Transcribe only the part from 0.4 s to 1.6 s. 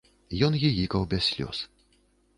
Ён гігікаў без слёз.